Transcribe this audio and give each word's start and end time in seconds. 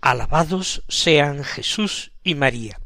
Alabados 0.00 0.84
sean 0.88 1.42
Jesús 1.42 2.12
y 2.22 2.36
María. 2.36 2.80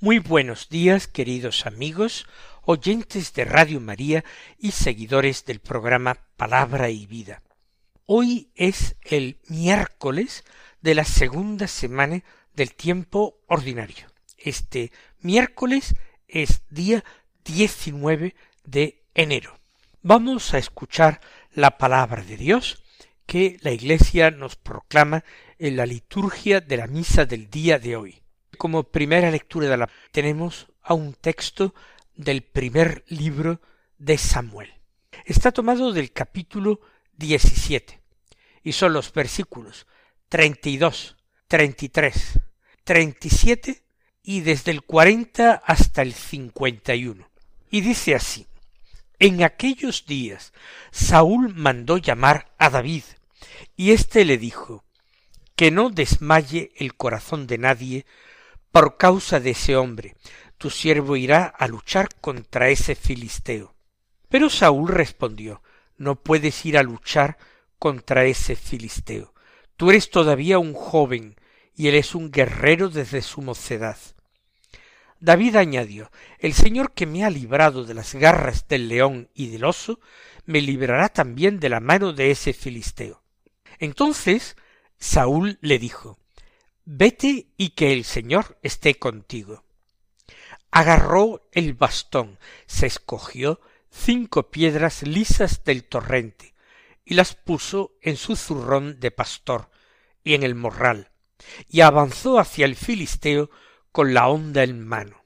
Muy 0.00 0.18
buenos 0.18 0.70
días, 0.70 1.06
queridos 1.06 1.66
amigos, 1.66 2.26
oyentes 2.62 3.34
de 3.34 3.44
Radio 3.44 3.78
María 3.78 4.24
y 4.58 4.70
seguidores 4.70 5.44
del 5.44 5.60
programa 5.60 6.16
Palabra 6.38 6.88
y 6.88 7.04
Vida. 7.04 7.42
Hoy 8.06 8.50
es 8.54 8.96
el 9.02 9.38
miércoles 9.48 10.44
de 10.80 10.94
la 10.94 11.04
segunda 11.04 11.68
semana 11.68 12.24
del 12.54 12.74
tiempo 12.74 13.38
ordinario. 13.48 14.06
Este 14.38 14.92
miércoles 15.20 15.94
es 16.26 16.62
día 16.70 17.04
19 17.44 18.34
de 18.64 19.04
enero. 19.14 19.58
Vamos 20.00 20.54
a 20.54 20.58
escuchar 20.58 21.20
la 21.52 21.76
palabra 21.76 22.22
de 22.22 22.38
Dios 22.38 22.82
que 23.26 23.58
la 23.60 23.72
Iglesia 23.72 24.30
nos 24.30 24.56
proclama 24.56 25.22
en 25.58 25.76
la 25.76 25.86
liturgia 25.86 26.60
de 26.60 26.76
la 26.76 26.86
misa 26.86 27.24
del 27.24 27.50
día 27.50 27.78
de 27.78 27.96
hoy. 27.96 28.22
Como 28.58 28.84
primera 28.84 29.30
lectura 29.30 29.68
de 29.68 29.76
la 29.76 29.90
tenemos 30.12 30.68
a 30.82 30.94
un 30.94 31.14
texto 31.14 31.74
del 32.14 32.42
primer 32.42 33.04
libro 33.08 33.60
de 33.98 34.18
Samuel. 34.18 34.72
Está 35.24 35.52
tomado 35.52 35.92
del 35.92 36.12
capítulo 36.12 36.80
17 37.16 38.00
y 38.62 38.72
son 38.72 38.92
los 38.92 39.12
versículos 39.12 39.86
32, 40.28 41.16
33, 41.48 42.40
37 42.84 43.82
y 44.22 44.40
desde 44.40 44.70
el 44.72 44.82
40 44.82 45.62
hasta 45.64 46.02
el 46.02 46.12
51. 46.12 47.28
Y 47.70 47.80
dice 47.80 48.14
así: 48.14 48.46
en 49.18 49.42
aquellos 49.42 50.06
días 50.06 50.52
Saúl 50.90 51.54
mandó 51.54 51.96
llamar 51.96 52.52
a 52.58 52.70
David, 52.70 53.04
y 53.76 53.92
éste 53.92 54.24
le 54.24 54.38
dijo 54.38 54.84
que 55.56 55.70
no 55.70 55.90
desmaye 55.90 56.70
el 56.76 56.94
corazón 56.94 57.46
de 57.46 57.58
nadie 57.58 58.06
por 58.70 58.98
causa 58.98 59.40
de 59.40 59.50
ese 59.50 59.74
hombre, 59.76 60.14
tu 60.58 60.70
siervo 60.70 61.16
irá 61.16 61.46
a 61.46 61.66
luchar 61.66 62.08
contra 62.20 62.68
ese 62.68 62.94
filisteo. 62.94 63.74
Pero 64.28 64.50
Saúl 64.50 64.88
respondió 64.88 65.62
no 65.98 66.16
puedes 66.16 66.64
ir 66.66 66.76
a 66.76 66.82
luchar 66.82 67.38
contra 67.78 68.24
ese 68.26 68.54
filisteo. 68.54 69.32
Tú 69.76 69.90
eres 69.90 70.10
todavía 70.10 70.58
un 70.58 70.74
joven, 70.74 71.36
y 71.74 71.88
él 71.88 71.94
es 71.94 72.14
un 72.14 72.30
guerrero 72.30 72.88
desde 72.88 73.22
su 73.22 73.42
mocedad. 73.42 73.98
David 75.20 75.56
añadió 75.56 76.10
El 76.38 76.52
Señor 76.52 76.92
que 76.92 77.06
me 77.06 77.24
ha 77.24 77.30
librado 77.30 77.84
de 77.84 77.94
las 77.94 78.14
garras 78.14 78.68
del 78.68 78.88
león 78.88 79.30
y 79.34 79.48
del 79.48 79.64
oso, 79.64 80.00
me 80.44 80.60
librará 80.60 81.08
también 81.08 81.58
de 81.60 81.70
la 81.70 81.80
mano 81.80 82.12
de 82.12 82.30
ese 82.30 82.52
filisteo. 82.52 83.22
Entonces 83.78 84.56
Saúl 84.98 85.58
le 85.60 85.78
dijo 85.78 86.18
Vete 86.84 87.48
y 87.56 87.70
que 87.70 87.92
el 87.92 88.04
Señor 88.04 88.58
esté 88.62 88.96
contigo. 88.96 89.64
Agarró 90.70 91.48
el 91.52 91.74
bastón, 91.74 92.38
se 92.66 92.86
escogió 92.86 93.60
cinco 93.90 94.50
piedras 94.50 95.02
lisas 95.02 95.64
del 95.64 95.84
torrente, 95.84 96.54
y 97.04 97.14
las 97.14 97.34
puso 97.34 97.96
en 98.02 98.16
su 98.16 98.36
zurrón 98.36 99.00
de 99.00 99.10
pastor 99.10 99.70
y 100.22 100.34
en 100.34 100.42
el 100.42 100.54
morral, 100.54 101.10
y 101.68 101.80
avanzó 101.80 102.38
hacia 102.38 102.66
el 102.66 102.76
filisteo 102.76 103.50
con 103.90 104.14
la 104.14 104.28
honda 104.28 104.62
en 104.62 104.86
mano. 104.86 105.24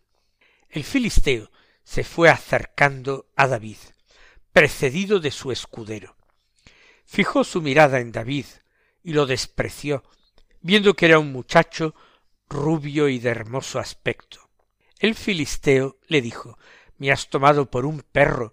El 0.69 0.85
filisteo 0.85 1.51
se 1.85 2.05
fue 2.05 2.31
acercando 2.31 3.27
a 3.37 3.49
David, 3.49 3.79
precedido 4.53 5.21
de 5.21 5.31
su 5.31 5.53
escudero. 5.53 6.17
Fijó 7.05 7.45
su 7.45 7.61
mirada 7.61 8.01
en 8.01 8.13
David 8.13 8.47
y 9.03 9.13
lo 9.13 9.27
despreció, 9.27 10.05
viendo 10.61 10.95
que 10.95 11.07
era 11.07 11.19
un 11.19 11.33
muchacho 11.33 11.95
rubio 12.49 13.09
y 13.09 13.19
de 13.19 13.31
hermoso 13.31 13.79
aspecto. 13.79 14.51
El 14.99 15.15
filisteo 15.15 15.99
le 16.09 16.21
dijo 16.21 16.59
¿Me 16.99 17.11
has 17.11 17.31
tomado 17.31 17.71
por 17.71 17.87
un 17.87 18.03
perro 18.03 18.53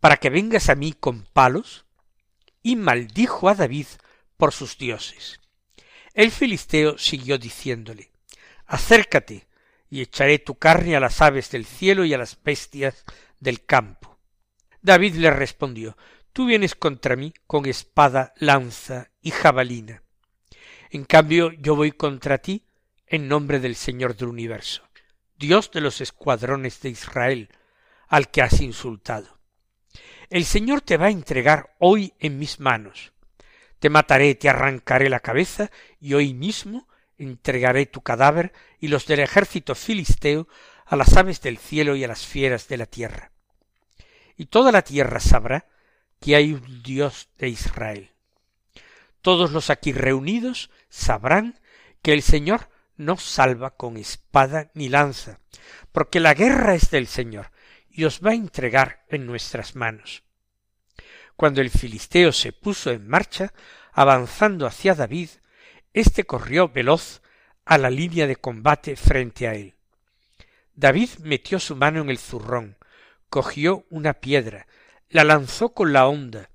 para 0.00 0.18
que 0.18 0.30
vengas 0.30 0.68
a 0.68 0.74
mí 0.74 0.92
con 0.92 1.22
palos? 1.22 1.84
y 2.62 2.74
maldijo 2.74 3.48
a 3.48 3.54
David 3.54 3.86
por 4.36 4.52
sus 4.52 4.76
dioses. 4.76 5.40
El 6.14 6.32
filisteo 6.32 6.98
siguió 6.98 7.38
diciéndole 7.38 8.10
Acércate, 8.66 9.46
y 9.88 10.00
echaré 10.00 10.40
tu 10.40 10.56
carne 10.56 10.96
a 10.96 11.00
las 11.00 11.20
aves 11.22 11.50
del 11.50 11.64
cielo 11.64 12.04
y 12.04 12.12
a 12.12 12.18
las 12.18 12.42
bestias 12.42 13.04
del 13.38 13.64
campo. 13.64 14.18
David 14.82 15.14
le 15.14 15.30
respondió 15.30 15.96
Tú 16.36 16.44
vienes 16.44 16.74
contra 16.74 17.16
mí 17.16 17.32
con 17.46 17.64
espada, 17.64 18.34
lanza 18.36 19.08
y 19.22 19.30
jabalina. 19.30 20.02
En 20.90 21.06
cambio 21.06 21.50
yo 21.52 21.74
voy 21.74 21.92
contra 21.92 22.36
ti 22.36 22.62
en 23.06 23.26
nombre 23.26 23.58
del 23.58 23.74
Señor 23.74 24.14
del 24.14 24.28
universo, 24.28 24.82
Dios 25.38 25.70
de 25.70 25.80
los 25.80 26.02
escuadrones 26.02 26.82
de 26.82 26.90
Israel, 26.90 27.48
al 28.06 28.30
que 28.30 28.42
has 28.42 28.60
insultado. 28.60 29.38
El 30.28 30.44
Señor 30.44 30.82
te 30.82 30.98
va 30.98 31.06
a 31.06 31.10
entregar 31.10 31.74
hoy 31.78 32.12
en 32.18 32.38
mis 32.38 32.60
manos. 32.60 33.14
Te 33.78 33.88
mataré, 33.88 34.34
te 34.34 34.50
arrancaré 34.50 35.08
la 35.08 35.20
cabeza, 35.20 35.70
y 36.02 36.12
hoy 36.12 36.34
mismo 36.34 36.86
entregaré 37.16 37.86
tu 37.86 38.02
cadáver 38.02 38.52
y 38.78 38.88
los 38.88 39.06
del 39.06 39.20
ejército 39.20 39.74
filisteo 39.74 40.48
a 40.84 40.96
las 40.96 41.16
aves 41.16 41.40
del 41.40 41.56
cielo 41.56 41.96
y 41.96 42.04
a 42.04 42.08
las 42.08 42.26
fieras 42.26 42.68
de 42.68 42.76
la 42.76 42.84
tierra. 42.84 43.32
Y 44.36 44.44
toda 44.44 44.70
la 44.70 44.82
tierra 44.82 45.18
sabrá 45.18 45.64
que 46.20 46.36
hay 46.36 46.52
un 46.52 46.82
Dios 46.82 47.28
de 47.38 47.48
Israel. 47.48 48.10
Todos 49.22 49.50
los 49.50 49.70
aquí 49.70 49.92
reunidos 49.92 50.70
sabrán 50.88 51.58
que 52.02 52.12
el 52.12 52.22
Señor 52.22 52.68
no 52.96 53.16
salva 53.16 53.76
con 53.76 53.96
espada 53.96 54.70
ni 54.74 54.88
lanza, 54.88 55.40
porque 55.92 56.20
la 56.20 56.34
guerra 56.34 56.74
es 56.74 56.90
del 56.90 57.06
Señor 57.06 57.50
y 57.90 58.04
os 58.04 58.20
va 58.24 58.30
a 58.30 58.34
entregar 58.34 59.04
en 59.08 59.26
nuestras 59.26 59.74
manos. 59.74 60.22
Cuando 61.36 61.60
el 61.60 61.70
filisteo 61.70 62.32
se 62.32 62.52
puso 62.52 62.90
en 62.90 63.08
marcha, 63.08 63.52
avanzando 63.92 64.66
hacia 64.66 64.94
David, 64.94 65.30
Este 65.92 66.24
corrió 66.24 66.68
veloz 66.68 67.22
a 67.64 67.78
la 67.78 67.88
línea 67.88 68.26
de 68.26 68.36
combate 68.36 68.96
frente 68.96 69.48
a 69.48 69.54
él. 69.54 69.74
David 70.74 71.08
metió 71.22 71.58
su 71.58 71.74
mano 71.74 72.02
en 72.02 72.10
el 72.10 72.18
zurrón, 72.18 72.76
cogió 73.30 73.86
una 73.88 74.12
piedra, 74.14 74.66
la 75.08 75.24
lanzó 75.24 75.72
con 75.72 75.92
la 75.92 76.08
honda 76.08 76.50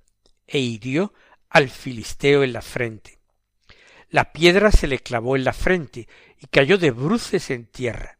e 0.46 0.58
hirió 0.58 1.12
al 1.48 1.68
filisteo 1.68 2.42
en 2.42 2.52
la 2.52 2.62
frente. 2.62 3.18
La 4.08 4.32
piedra 4.32 4.70
se 4.70 4.86
le 4.86 4.98
clavó 4.98 5.36
en 5.36 5.44
la 5.44 5.52
frente 5.52 6.08
y 6.38 6.46
cayó 6.46 6.76
de 6.76 6.90
bruces 6.90 7.50
en 7.50 7.66
tierra. 7.66 8.18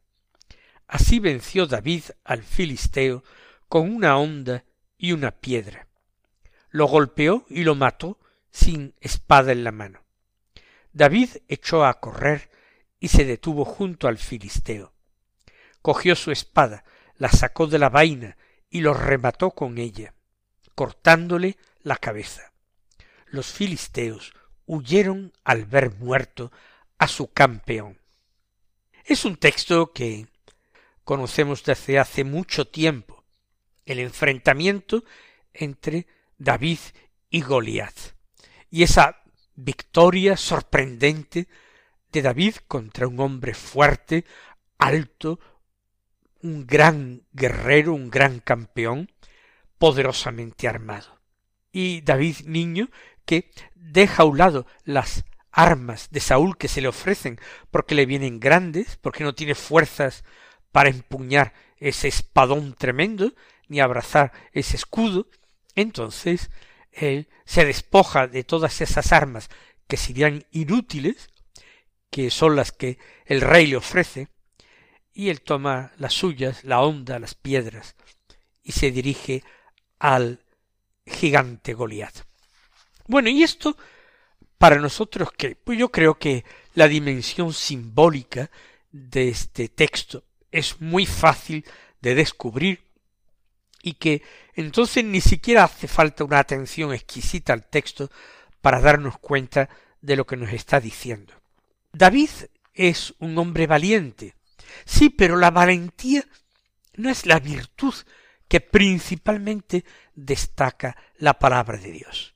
Así 0.86 1.18
venció 1.18 1.66
David 1.66 2.04
al 2.24 2.42
filisteo 2.42 3.24
con 3.68 3.94
una 3.94 4.16
honda 4.16 4.64
y 4.96 5.12
una 5.12 5.32
piedra. 5.32 5.86
Lo 6.70 6.86
golpeó 6.86 7.44
y 7.48 7.64
lo 7.64 7.74
mató 7.74 8.18
sin 8.50 8.94
espada 9.00 9.52
en 9.52 9.64
la 9.64 9.72
mano. 9.72 10.02
David 10.92 11.30
echó 11.48 11.84
a 11.84 12.00
correr 12.00 12.50
y 13.00 13.08
se 13.08 13.24
detuvo 13.24 13.64
junto 13.64 14.08
al 14.08 14.18
filisteo. 14.18 14.94
Cogió 15.80 16.14
su 16.14 16.30
espada, 16.30 16.84
la 17.16 17.28
sacó 17.28 17.66
de 17.66 17.78
la 17.78 17.88
vaina 17.88 18.36
y 18.70 18.80
lo 18.80 18.94
remató 18.94 19.50
con 19.50 19.78
ella, 19.78 20.14
cortándole 20.74 21.56
la 21.82 21.96
cabeza. 21.96 22.52
Los 23.26 23.52
filisteos 23.52 24.32
huyeron 24.66 25.32
al 25.44 25.64
ver 25.64 25.94
muerto 25.94 26.52
a 26.98 27.08
su 27.08 27.32
campeón. 27.32 27.98
Es 29.04 29.24
un 29.24 29.36
texto 29.36 29.92
que 29.92 30.28
conocemos 31.04 31.64
desde 31.64 31.98
hace 31.98 32.24
mucho 32.24 32.66
tiempo, 32.68 33.24
el 33.84 33.98
enfrentamiento 33.98 35.04
entre 35.52 36.06
David 36.38 36.78
y 37.28 37.40
Goliat, 37.40 37.94
y 38.70 38.82
esa 38.84 39.22
victoria 39.54 40.36
sorprendente 40.36 41.48
de 42.12 42.22
David 42.22 42.56
contra 42.68 43.08
un 43.08 43.18
hombre 43.20 43.54
fuerte, 43.54 44.24
alto, 44.78 45.40
un 46.42 46.66
gran 46.66 47.22
guerrero, 47.32 47.94
un 47.94 48.10
gran 48.10 48.40
campeón, 48.40 49.10
poderosamente 49.82 50.68
armado. 50.68 51.20
Y 51.72 52.02
David 52.02 52.42
niño 52.44 52.88
que 53.26 53.50
deja 53.74 54.22
a 54.22 54.26
un 54.26 54.38
lado 54.38 54.64
las 54.84 55.24
armas 55.50 56.08
de 56.12 56.20
Saúl 56.20 56.56
que 56.56 56.68
se 56.68 56.80
le 56.80 56.86
ofrecen 56.86 57.40
porque 57.72 57.96
le 57.96 58.06
vienen 58.06 58.38
grandes, 58.38 58.96
porque 58.98 59.24
no 59.24 59.34
tiene 59.34 59.56
fuerzas 59.56 60.22
para 60.70 60.88
empuñar 60.88 61.52
ese 61.78 62.06
espadón 62.06 62.74
tremendo, 62.74 63.34
ni 63.66 63.80
abrazar 63.80 64.30
ese 64.52 64.76
escudo, 64.76 65.26
entonces 65.74 66.52
él 66.92 67.28
se 67.44 67.64
despoja 67.64 68.28
de 68.28 68.44
todas 68.44 68.80
esas 68.82 69.12
armas 69.12 69.50
que 69.88 69.96
serían 69.96 70.44
inútiles, 70.52 71.28
que 72.08 72.30
son 72.30 72.54
las 72.54 72.70
que 72.70 72.98
el 73.26 73.40
rey 73.40 73.66
le 73.66 73.78
ofrece, 73.78 74.28
y 75.12 75.30
él 75.30 75.40
toma 75.40 75.90
las 75.96 76.12
suyas, 76.12 76.62
la 76.62 76.82
honda, 76.82 77.18
las 77.18 77.34
piedras, 77.34 77.96
y 78.62 78.70
se 78.70 78.92
dirige 78.92 79.42
al 80.02 80.40
gigante 81.06 81.74
Goliat. 81.74 82.12
Bueno, 83.06 83.28
y 83.28 83.44
esto 83.44 83.76
para 84.58 84.76
nosotros 84.76 85.30
que 85.30 85.54
pues 85.54 85.78
yo 85.78 85.90
creo 85.90 86.18
que 86.18 86.44
la 86.74 86.88
dimensión 86.88 87.52
simbólica 87.52 88.50
de 88.90 89.28
este 89.28 89.68
texto 89.68 90.24
es 90.50 90.80
muy 90.80 91.06
fácil 91.06 91.64
de 92.00 92.16
descubrir 92.16 92.82
y 93.80 93.94
que 93.94 94.22
entonces 94.54 95.04
ni 95.04 95.20
siquiera 95.20 95.64
hace 95.64 95.86
falta 95.86 96.24
una 96.24 96.40
atención 96.40 96.92
exquisita 96.92 97.52
al 97.52 97.68
texto 97.68 98.10
para 98.60 98.80
darnos 98.80 99.18
cuenta 99.18 99.68
de 100.00 100.16
lo 100.16 100.26
que 100.26 100.36
nos 100.36 100.52
está 100.52 100.80
diciendo. 100.80 101.32
David 101.92 102.30
es 102.74 103.14
un 103.20 103.38
hombre 103.38 103.68
valiente, 103.68 104.34
sí, 104.84 105.10
pero 105.10 105.36
la 105.36 105.52
valentía 105.52 106.24
no 106.94 107.08
es 107.08 107.24
la 107.24 107.38
virtud 107.38 107.94
que 108.52 108.60
principalmente 108.60 109.82
destaca 110.14 110.94
la 111.16 111.38
palabra 111.38 111.78
de 111.78 111.90
Dios. 111.90 112.34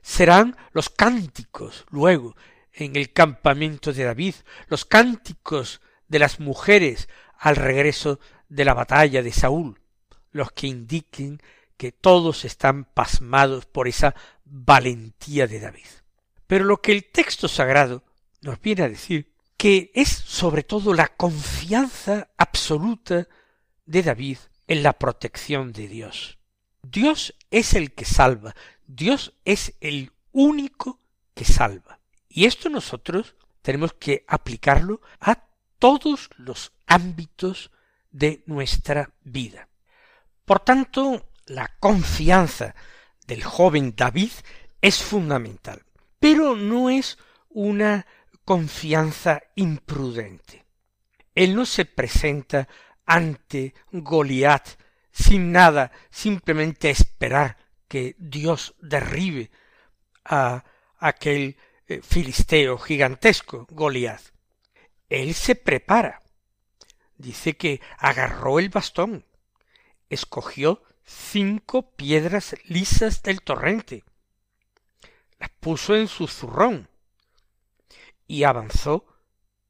Serán 0.00 0.56
los 0.70 0.90
cánticos 0.90 1.86
luego 1.90 2.36
en 2.72 2.94
el 2.94 3.12
campamento 3.12 3.92
de 3.92 4.04
David, 4.04 4.36
los 4.68 4.84
cánticos 4.84 5.80
de 6.06 6.20
las 6.20 6.38
mujeres 6.38 7.08
al 7.36 7.56
regreso 7.56 8.20
de 8.48 8.64
la 8.64 8.74
batalla 8.74 9.24
de 9.24 9.32
Saúl, 9.32 9.80
los 10.30 10.52
que 10.52 10.68
indiquen 10.68 11.42
que 11.76 11.90
todos 11.90 12.44
están 12.44 12.84
pasmados 12.84 13.66
por 13.66 13.88
esa 13.88 14.14
valentía 14.44 15.48
de 15.48 15.58
David. 15.58 15.88
Pero 16.46 16.64
lo 16.64 16.80
que 16.80 16.92
el 16.92 17.06
texto 17.06 17.48
sagrado 17.48 18.04
nos 18.40 18.60
viene 18.60 18.84
a 18.84 18.88
decir 18.88 19.32
que 19.56 19.90
es 19.96 20.10
sobre 20.10 20.62
todo 20.62 20.94
la 20.94 21.08
confianza 21.08 22.28
absoluta 22.36 23.26
de 23.84 24.02
David 24.04 24.38
en 24.70 24.84
la 24.84 24.92
protección 24.92 25.72
de 25.72 25.88
Dios. 25.88 26.38
Dios 26.80 27.34
es 27.50 27.74
el 27.74 27.92
que 27.92 28.04
salva, 28.04 28.54
Dios 28.86 29.34
es 29.44 29.74
el 29.80 30.12
único 30.30 31.00
que 31.34 31.44
salva. 31.44 31.98
Y 32.28 32.44
esto 32.44 32.68
nosotros 32.68 33.34
tenemos 33.62 33.94
que 33.94 34.24
aplicarlo 34.28 35.00
a 35.18 35.44
todos 35.80 36.30
los 36.36 36.72
ámbitos 36.86 37.72
de 38.12 38.44
nuestra 38.46 39.12
vida. 39.22 39.68
Por 40.44 40.60
tanto, 40.60 41.32
la 41.46 41.76
confianza 41.80 42.76
del 43.26 43.42
joven 43.42 43.94
David 43.96 44.30
es 44.80 45.02
fundamental, 45.02 45.82
pero 46.20 46.54
no 46.54 46.90
es 46.90 47.18
una 47.48 48.06
confianza 48.44 49.42
imprudente. 49.56 50.64
Él 51.34 51.56
no 51.56 51.66
se 51.66 51.86
presenta 51.86 52.68
ante 53.06 53.74
Goliat 53.92 54.68
sin 55.12 55.52
nada, 55.52 55.92
simplemente 56.10 56.90
esperar 56.90 57.56
que 57.88 58.14
Dios 58.18 58.74
derribe 58.80 59.50
a 60.24 60.64
aquel 60.98 61.56
eh, 61.86 62.00
filisteo 62.02 62.78
gigantesco, 62.78 63.66
Goliat. 63.70 64.22
Él 65.08 65.34
se 65.34 65.56
prepara. 65.56 66.22
Dice 67.16 67.56
que 67.56 67.80
agarró 67.98 68.58
el 68.58 68.70
bastón, 68.70 69.26
escogió 70.08 70.82
cinco 71.04 71.90
piedras 71.90 72.56
lisas 72.64 73.22
del 73.22 73.42
torrente, 73.42 74.04
las 75.38 75.50
puso 75.50 75.96
en 75.96 76.08
su 76.08 76.28
zurrón 76.28 76.88
y 78.26 78.44
avanzó 78.44 79.04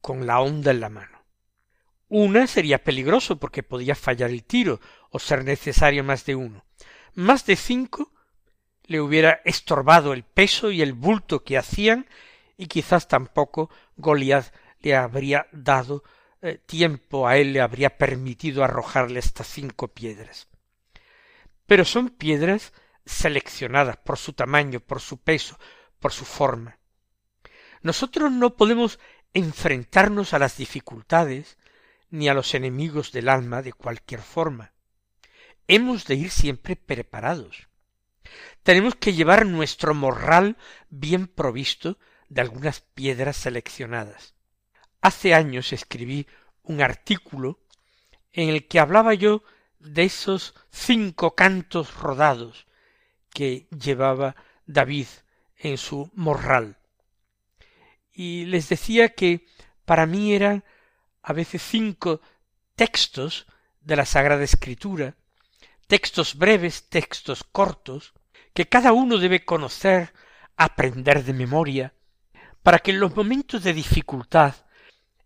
con 0.00 0.27
la 0.27 0.41
onda 0.41 0.71
en 0.71 0.81
la 0.81 0.91
mano. 0.91 1.19
Una 2.10 2.48
sería 2.48 2.82
peligroso 2.82 3.36
porque 3.36 3.62
podía 3.62 3.94
fallar 3.94 4.30
el 4.30 4.42
tiro 4.42 4.80
o 5.10 5.20
ser 5.20 5.44
necesario 5.44 6.02
más 6.02 6.26
de 6.26 6.34
uno. 6.34 6.64
Más 7.14 7.46
de 7.46 7.54
cinco 7.54 8.12
le 8.82 9.00
hubiera 9.00 9.40
estorbado 9.44 10.12
el 10.12 10.24
peso 10.24 10.72
y 10.72 10.82
el 10.82 10.92
bulto 10.92 11.44
que 11.44 11.56
hacían 11.56 12.08
y 12.56 12.66
quizás 12.66 13.06
tampoco 13.06 13.70
Goliath 13.96 14.52
le 14.80 14.96
habría 14.96 15.46
dado 15.52 16.02
eh, 16.42 16.58
tiempo 16.58 17.28
a 17.28 17.36
él 17.36 17.52
le 17.52 17.60
habría 17.60 17.96
permitido 17.96 18.64
arrojarle 18.64 19.20
estas 19.20 19.46
cinco 19.46 19.86
piedras. 19.86 20.48
Pero 21.66 21.84
son 21.84 22.08
piedras 22.08 22.72
seleccionadas 23.06 23.98
por 23.98 24.18
su 24.18 24.32
tamaño, 24.32 24.80
por 24.80 25.00
su 25.00 25.18
peso, 25.18 25.60
por 26.00 26.12
su 26.12 26.24
forma. 26.24 26.78
Nosotros 27.82 28.32
no 28.32 28.56
podemos 28.56 28.98
enfrentarnos 29.32 30.34
a 30.34 30.40
las 30.40 30.56
dificultades 30.56 31.56
ni 32.10 32.28
a 32.28 32.34
los 32.34 32.54
enemigos 32.54 33.12
del 33.12 33.28
alma 33.28 33.62
de 33.62 33.72
cualquier 33.72 34.20
forma. 34.20 34.72
Hemos 35.68 36.06
de 36.06 36.16
ir 36.16 36.30
siempre 36.30 36.76
preparados. 36.76 37.68
Tenemos 38.62 38.94
que 38.94 39.12
llevar 39.12 39.46
nuestro 39.46 39.94
morral 39.94 40.56
bien 40.88 41.26
provisto 41.26 41.98
de 42.28 42.40
algunas 42.40 42.80
piedras 42.80 43.36
seleccionadas. 43.36 44.34
Hace 45.00 45.34
años 45.34 45.72
escribí 45.72 46.26
un 46.62 46.82
artículo 46.82 47.58
en 48.32 48.48
el 48.50 48.68
que 48.68 48.78
hablaba 48.78 49.14
yo 49.14 49.42
de 49.78 50.04
esos 50.04 50.54
cinco 50.70 51.34
cantos 51.34 51.94
rodados 51.94 52.66
que 53.32 53.66
llevaba 53.70 54.36
David 54.66 55.06
en 55.56 55.78
su 55.78 56.10
morral. 56.14 56.76
Y 58.12 58.44
les 58.46 58.69
decía 58.69 59.10
que 59.10 59.46
para 59.84 60.06
mí 60.06 60.34
eran 60.34 60.64
a 61.22 61.32
veces 61.32 61.62
cinco 61.62 62.20
textos 62.74 63.46
de 63.81 63.96
la 63.96 64.06
Sagrada 64.06 64.44
Escritura, 64.44 65.17
textos 65.86 66.36
breves, 66.36 66.89
textos 66.89 67.44
cortos, 67.44 68.15
que 68.55 68.69
cada 68.69 68.93
uno 68.93 69.19
debe 69.19 69.44
conocer, 69.44 70.12
aprender 70.56 71.24
de 71.24 71.32
memoria, 71.32 71.94
para 72.62 72.79
que 72.79 72.91
en 72.91 73.00
los 73.00 73.15
momentos 73.15 73.62
de 73.62 73.72
dificultad 73.72 74.55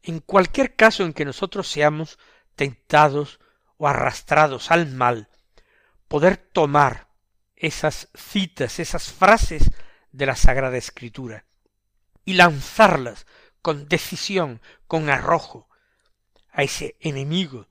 en 0.03 0.21
cualquier 0.21 0.77
caso 0.77 1.05
en 1.05 1.15
que 1.15 1.25
nosotros 1.25 1.67
seamos 1.67 2.19
tentados 2.57 3.41
o 3.79 3.89
arrastrados 3.89 4.71
al 4.71 4.91
mal, 4.91 5.29
poder 6.09 6.37
tomar 6.37 7.09
esas 7.57 8.09
citas, 8.15 8.79
esas 8.79 9.11
frases 9.11 9.71
de 10.13 10.27
la 10.27 10.37
Sagrada 10.37 10.77
Escritura 10.77 11.47
y 12.25 12.35
lanzarlas 12.35 13.27
con 13.63 13.89
decisión, 13.89 14.61
con 14.87 15.09
arrojo 15.09 15.69
a 16.55 16.63
ese 16.63 16.97
enemigo 17.01 17.67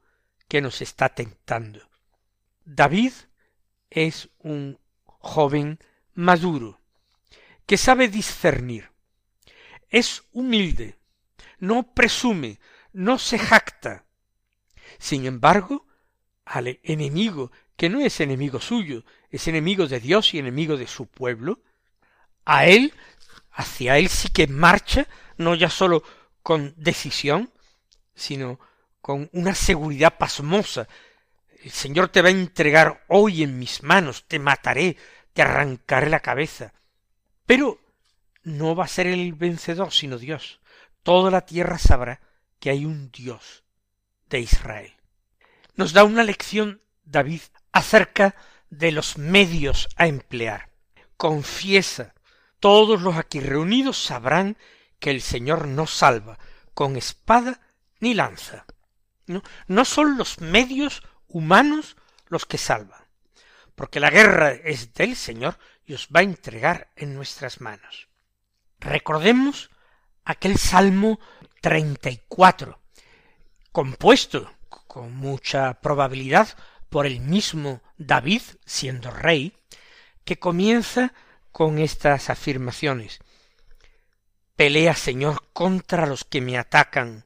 que 0.47 0.61
nos 0.61 0.81
está 0.81 1.09
tentando. 1.09 1.79
David 2.65 3.13
es 3.89 4.29
un 4.39 4.77
joven 5.05 5.79
maduro, 6.13 6.79
que 7.65 7.77
sabe 7.77 8.09
discernir, 8.09 8.91
es 9.89 10.23
humilde, 10.33 10.97
no 11.59 11.93
presume, 11.93 12.59
no 12.91 13.17
se 13.17 13.39
jacta. 13.39 14.05
Sin 14.99 15.25
embargo, 15.25 15.87
al 16.45 16.79
enemigo, 16.83 17.51
que 17.77 17.89
no 17.89 18.01
es 18.01 18.19
enemigo 18.19 18.59
suyo, 18.59 19.05
es 19.29 19.47
enemigo 19.47 19.87
de 19.87 20.01
Dios 20.01 20.33
y 20.33 20.39
enemigo 20.39 20.75
de 20.75 20.87
su 20.87 21.07
pueblo, 21.07 21.61
a 22.43 22.65
él, 22.65 22.93
hacia 23.51 23.97
él 23.97 24.09
sí 24.09 24.27
que 24.29 24.47
marcha, 24.47 25.07
no 25.37 25.55
ya 25.55 25.69
sólo 25.69 26.03
con 26.41 26.73
decisión, 26.75 27.49
sino 28.13 28.59
con 29.03 29.29
una 29.33 29.53
seguridad 29.53 30.17
pasmosa. 30.17 30.87
El 31.63 31.69
Señor 31.69 32.09
te 32.09 32.23
va 32.23 32.29
a 32.29 32.31
entregar 32.31 33.03
hoy 33.09 33.43
en 33.43 33.59
mis 33.59 33.83
manos, 33.83 34.25
te 34.27 34.39
mataré, 34.39 34.97
te 35.33 35.43
arrancaré 35.43 36.09
la 36.09 36.21
cabeza. 36.21 36.73
Pero 37.45 37.79
no 38.41 38.75
va 38.75 38.85
a 38.85 38.87
ser 38.87 39.05
el 39.05 39.33
vencedor, 39.33 39.93
sino 39.93 40.17
Dios 40.17 40.59
toda 41.03 41.29
la 41.29 41.41
tierra 41.41 41.77
sabrá 41.77 42.21
que 42.59 42.69
hay 42.69 42.85
un 42.85 43.11
Dios 43.11 43.63
de 44.29 44.39
Israel. 44.39 44.93
Nos 45.75 45.93
da 45.93 46.03
una 46.05 46.23
lección 46.23 46.81
David 47.03 47.41
acerca 47.71 48.35
de 48.69 48.91
los 48.91 49.17
medios 49.17 49.89
a 49.97 50.07
emplear. 50.07 50.69
Confiesa, 51.17 52.15
todos 52.59 53.01
los 53.01 53.17
aquí 53.17 53.39
reunidos 53.39 54.01
sabrán 54.01 54.57
que 54.99 55.11
el 55.11 55.21
Señor 55.21 55.67
no 55.67 55.85
salva 55.85 56.39
con 56.73 56.95
espada 56.95 57.59
ni 57.99 58.13
lanza. 58.13 58.65
No, 59.27 59.85
son 59.85 60.17
los 60.17 60.39
medios 60.41 61.03
humanos 61.27 61.95
los 62.27 62.45
que 62.45 62.57
salvan, 62.57 63.01
porque 63.75 63.99
la 63.99 64.09
guerra 64.09 64.51
es 64.51 64.93
del 64.93 65.15
Señor 65.15 65.57
y 65.85 65.93
os 65.93 66.07
va 66.07 66.21
a 66.21 66.23
entregar 66.23 66.91
en 66.95 67.15
nuestras 67.15 67.61
manos. 67.61 68.07
Recordemos 68.79 69.69
aquel 70.25 70.57
Salmo 70.57 71.19
34, 71.61 72.79
compuesto 73.71 74.51
con 74.87 75.15
mucha 75.15 75.75
probabilidad 75.81 76.49
por 76.89 77.05
el 77.05 77.21
mismo 77.21 77.81
David, 77.97 78.41
siendo 78.65 79.09
rey, 79.09 79.57
que 80.25 80.37
comienza 80.37 81.13
con 81.51 81.79
estas 81.79 82.29
afirmaciones. 82.29 83.19
Pelea, 84.55 84.95
Señor, 84.95 85.47
contra 85.53 86.05
los 86.05 86.23
que 86.23 86.41
me 86.41 86.57
atacan, 86.57 87.25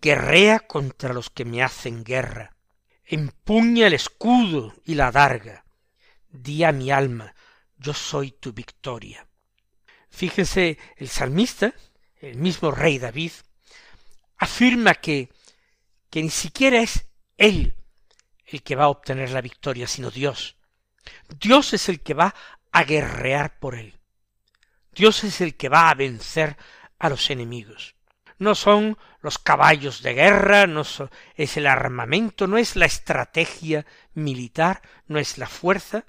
guerrea 0.00 0.60
contra 0.60 1.12
los 1.12 1.30
que 1.30 1.44
me 1.44 1.62
hacen 1.62 2.04
guerra, 2.04 2.56
empuña 3.04 3.86
el 3.86 3.94
escudo 3.94 4.74
y 4.84 4.94
la 4.94 5.10
darga, 5.10 5.64
di 6.28 6.64
a 6.64 6.72
mi 6.72 6.90
alma, 6.90 7.34
yo 7.78 7.94
soy 7.94 8.32
tu 8.32 8.52
victoria. 8.52 9.26
Fíjese, 10.08 10.78
el 10.96 11.08
salmista, 11.08 11.74
el 12.16 12.38
mismo 12.38 12.70
rey 12.70 12.98
David, 12.98 13.32
afirma 14.36 14.94
que, 14.94 15.30
que 16.10 16.22
ni 16.22 16.30
siquiera 16.30 16.80
es 16.80 17.06
él 17.36 17.76
el 18.46 18.62
que 18.62 18.76
va 18.76 18.84
a 18.84 18.88
obtener 18.88 19.30
la 19.30 19.40
victoria, 19.40 19.86
sino 19.86 20.10
Dios. 20.10 20.56
Dios 21.40 21.72
es 21.74 21.88
el 21.88 22.00
que 22.00 22.14
va 22.14 22.34
a 22.72 22.84
guerrear 22.84 23.58
por 23.58 23.74
él. 23.74 23.98
Dios 24.92 25.24
es 25.24 25.40
el 25.40 25.56
que 25.56 25.68
va 25.68 25.90
a 25.90 25.94
vencer 25.94 26.56
a 26.98 27.08
los 27.08 27.28
enemigos. 27.30 27.95
No 28.38 28.54
son 28.54 28.98
los 29.22 29.38
caballos 29.38 30.02
de 30.02 30.14
guerra, 30.14 30.66
no 30.66 30.82
es 31.34 31.56
el 31.56 31.66
armamento, 31.66 32.46
no 32.46 32.58
es 32.58 32.76
la 32.76 32.86
estrategia 32.86 33.86
militar, 34.14 34.82
no 35.06 35.18
es 35.18 35.38
la 35.38 35.46
fuerza, 35.46 36.04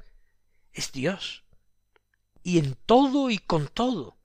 es 0.74 0.92
Dios. 0.92 1.44
Y 2.44 2.60
en 2.60 2.76
todo 2.86 3.30
y 3.30 3.38
con 3.38 3.68
todo. 3.68 4.18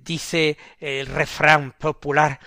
Dice 0.00 0.56
el 0.78 1.06
refrán 1.06 1.72
popular, 1.72 2.40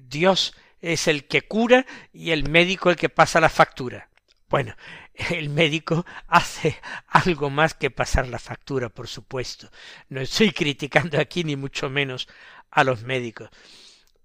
Dios 0.00 0.54
es 0.80 1.06
el 1.06 1.26
que 1.26 1.42
cura 1.42 1.86
y 2.12 2.32
el 2.32 2.48
médico 2.48 2.90
el 2.90 2.96
que 2.96 3.08
pasa 3.08 3.40
la 3.40 3.48
factura. 3.48 4.08
Bueno, 4.48 4.74
el 5.30 5.48
médico 5.48 6.04
hace 6.26 6.78
algo 7.08 7.50
más 7.50 7.74
que 7.74 7.90
pasar 7.90 8.28
la 8.28 8.38
factura, 8.38 8.88
por 8.88 9.08
supuesto. 9.08 9.70
No 10.08 10.20
estoy 10.20 10.52
criticando 10.52 11.18
aquí 11.20 11.44
ni 11.44 11.56
mucho 11.56 11.88
menos 11.88 12.28
a 12.72 12.82
los 12.82 13.02
médicos. 13.02 13.50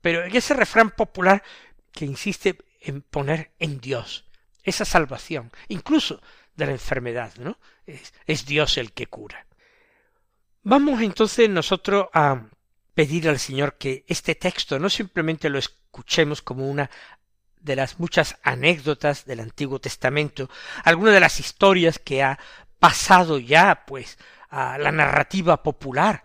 Pero 0.02 0.26
en 0.26 0.36
ese 0.36 0.56
refrán 0.56 0.92
popular 0.92 1.44
que 1.92 2.06
insiste 2.06 2.58
en 2.82 3.02
poner 3.02 3.52
en 3.60 3.80
Dios 3.80 4.26
esa 4.64 4.86
salvación, 4.86 5.52
incluso 5.68 6.22
de 6.56 6.66
la 6.66 6.72
enfermedad, 6.72 7.34
¿no? 7.38 7.60
Es, 7.86 8.14
es 8.26 8.46
Dios 8.46 8.78
el 8.78 8.92
que 8.94 9.08
cura. 9.08 9.46
Vamos 10.64 11.02
entonces 11.02 11.50
nosotros 11.50 12.08
a 12.14 12.48
pedir 12.94 13.30
al 13.30 13.40
Señor 13.40 13.78
que 13.78 14.04
este 14.08 14.36
texto 14.36 14.80
no 14.80 14.90
simplemente 14.90 15.50
lo 15.50 15.60
escuchemos 15.60 16.42
como 16.42 16.68
una 16.68 16.90
de 17.62 17.76
las 17.76 18.00
muchas 18.00 18.38
anécdotas 18.44 19.26
del 19.26 19.40
Antiguo 19.40 19.80
Testamento, 19.80 20.50
alguna 20.84 21.12
de 21.12 21.20
las 21.20 21.40
historias 21.40 22.00
que 22.00 22.24
ha 22.24 22.40
pasado 22.80 23.40
ya 23.40 23.86
pues 23.86 24.18
a 24.50 24.78
la 24.78 24.92
narrativa 24.92 25.62
popular. 25.64 26.24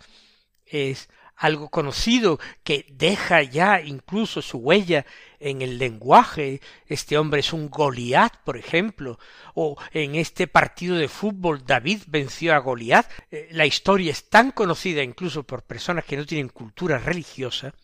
Es 0.65 1.09
algo 1.43 1.71
conocido 1.71 2.39
que 2.63 2.87
deja 2.93 3.43
ya 3.43 3.81
incluso 3.81 4.43
su 4.43 4.59
huella 4.59 5.05
en 5.41 5.61
el 5.61 5.77
lenguaje. 5.77 6.61
Este 6.87 7.19
hombre 7.19 7.41
es 7.41 7.53
un 7.53 7.69
Goliat, 7.69 8.37
por 8.45 8.57
ejemplo, 8.57 9.19
o 9.55 9.77
en 9.93 10.15
este 10.15 10.47
partido 10.47 10.95
de 10.95 11.09
fútbol 11.09 11.67
David 11.67 12.03
venció 12.07 12.55
a 12.55 12.59
Goliat. 12.59 13.11
Eh, 13.33 13.49
la 13.51 13.67
historia 13.67 14.13
es 14.13 14.29
tan 14.29 14.53
conocida 14.53 15.03
incluso 15.03 15.43
por 15.43 15.65
personas 15.65 16.05
que 16.05 16.17
no 16.17 16.25
tienen 16.25 16.49
cultura 16.49 16.99
religiosa 16.99 17.75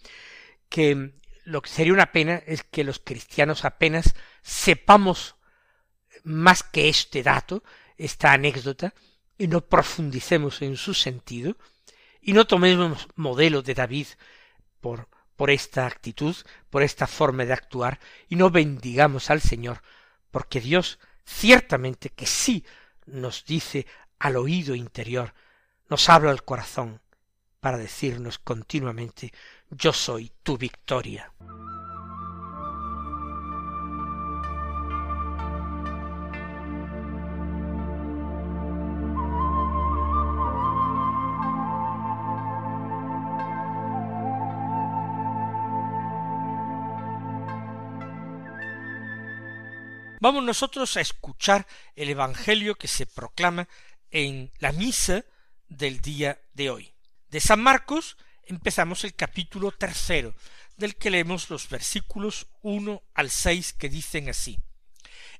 que 0.69 1.15
lo 1.43 1.61
que 1.61 1.71
sería 1.71 1.93
una 1.93 2.13
pena 2.13 2.41
es 2.47 2.63
que 2.63 2.85
los 2.85 3.01
cristianos 3.01 3.65
apenas 3.65 4.15
sepamos 4.43 5.35
más 6.23 6.63
que 6.63 6.89
este 6.89 7.25
dato, 7.25 7.65
esta 7.97 8.33
anécdota, 8.33 8.95
y 9.37 9.49
no 9.49 9.63
profundicemos 9.63 10.63
en 10.63 10.77
su 10.77 10.95
sentido, 10.95 11.57
y 12.21 12.33
no 12.33 12.47
tomemos 12.47 13.09
modelo 13.17 13.63
de 13.63 13.75
David 13.75 14.07
por, 14.81 15.09
por 15.37 15.51
esta 15.51 15.87
actitud, 15.87 16.37
por 16.71 16.83
esta 16.83 17.07
forma 17.07 17.45
de 17.45 17.53
actuar, 17.53 18.01
y 18.29 18.37
no 18.37 18.51
bendigamos 18.51 19.31
al 19.31 19.41
Señor, 19.41 19.83
porque 20.31 20.61
Dios 20.61 20.99
ciertamente 21.25 22.11
que 22.11 22.27
sí 22.27 22.65
nos 23.07 23.45
dice 23.45 23.87
al 24.19 24.37
oído 24.37 24.75
interior, 24.75 25.35
nos 25.89 26.09
habla 26.09 26.31
al 26.31 26.45
corazón, 26.45 27.01
para 27.61 27.79
decirnos 27.79 28.39
continuamente 28.39 29.33
yo 29.71 29.93
soy 29.93 30.33
tu 30.43 30.57
victoria. 30.57 31.33
Vamos 50.29 50.45
nosotros 50.45 50.95
a 50.99 51.01
escuchar 51.01 51.67
el 51.97 52.11
Evangelio 52.11 52.75
que 52.75 52.87
se 52.87 53.07
proclama 53.07 53.67
en 54.11 54.53
la 54.59 54.73
misa 54.73 55.25
del 55.71 56.03
día 56.03 56.39
de 56.53 56.69
hoy. 56.69 56.93
De 57.31 57.41
San 57.41 57.63
Marcos 57.63 58.19
empezamos 58.45 59.05
el 59.05 59.15
capítulo 59.15 59.73
tercero, 59.73 60.35
del 60.77 60.97
que 60.97 61.09
leemos 61.09 61.49
los 61.49 61.71
versículos 61.71 62.47
uno 62.61 63.03
al 63.15 63.31
seis 63.31 63.73
que 63.73 63.89
dicen 63.89 64.29
así. 64.29 64.59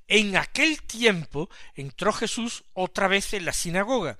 En 0.07 0.35
aquel 0.35 0.81
tiempo 0.81 1.51
entró 1.75 2.11
Jesús 2.11 2.63
otra 2.73 3.07
vez 3.07 3.35
en 3.35 3.45
la 3.45 3.53
sinagoga, 3.53 4.17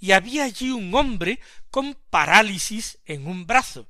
y 0.00 0.10
había 0.10 0.42
allí 0.42 0.72
un 0.72 0.92
hombre 0.96 1.38
con 1.70 1.94
parálisis 2.10 2.98
en 3.04 3.28
un 3.28 3.46
brazo. 3.46 3.86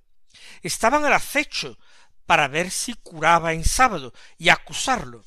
Estaban 0.61 1.07
al 1.07 1.15
acecho 1.15 1.79
para 2.27 2.49
ver 2.49 2.71
si 2.71 2.93
curaba 2.93 3.55
en 3.55 3.65
sábado 3.65 4.13
y 4.37 4.51
acusarlo. 4.51 5.25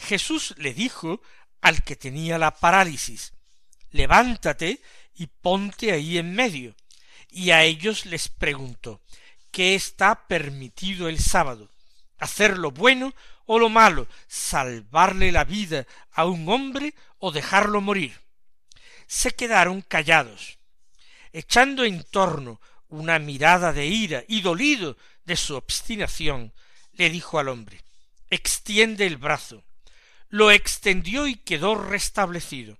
Jesús 0.00 0.54
le 0.56 0.74
dijo 0.74 1.20
al 1.60 1.82
que 1.84 1.94
tenía 1.94 2.38
la 2.38 2.52
parálisis, 2.52 3.32
levántate 3.90 4.80
y 5.14 5.26
ponte 5.26 5.92
ahí 5.92 6.18
en 6.18 6.34
medio 6.34 6.74
y 7.30 7.50
a 7.50 7.62
ellos 7.62 8.06
les 8.06 8.28
preguntó 8.28 9.00
¿Qué 9.50 9.74
está 9.74 10.26
permitido 10.28 11.08
el 11.08 11.18
sábado? 11.18 11.68
¿Hacer 12.18 12.58
lo 12.58 12.70
bueno 12.70 13.14
o 13.46 13.58
lo 13.58 13.68
malo? 13.68 14.06
¿Salvarle 14.28 15.32
la 15.32 15.44
vida 15.44 15.86
a 16.12 16.24
un 16.24 16.48
hombre 16.48 16.94
o 17.18 17.32
dejarlo 17.32 17.80
morir? 17.80 18.20
Se 19.06 19.32
quedaron 19.32 19.82
callados, 19.82 20.58
echando 21.32 21.84
en 21.84 22.04
torno 22.04 22.60
una 22.88 23.18
mirada 23.18 23.72
de 23.72 23.86
ira 23.86 24.24
y 24.28 24.40
dolido 24.40 24.96
de 25.24 25.36
su 25.36 25.56
obstinación, 25.56 26.52
le 26.92 27.10
dijo 27.10 27.38
al 27.38 27.48
hombre 27.48 27.82
Extiende 28.30 29.06
el 29.06 29.16
brazo. 29.16 29.64
Lo 30.30 30.50
extendió 30.50 31.26
y 31.26 31.34
quedó 31.36 31.74
restablecido. 31.74 32.78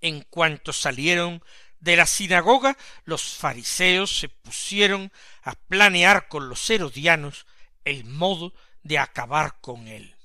En 0.00 0.22
cuanto 0.22 0.72
salieron 0.72 1.42
de 1.80 1.96
la 1.96 2.06
sinagoga, 2.06 2.76
los 3.04 3.22
fariseos 3.34 4.18
se 4.18 4.28
pusieron 4.28 5.12
a 5.42 5.54
planear 5.54 6.28
con 6.28 6.48
los 6.48 6.68
herodianos 6.70 7.46
el 7.84 8.04
modo 8.04 8.54
de 8.82 8.98
acabar 8.98 9.60
con 9.60 9.86
él. 9.88 10.16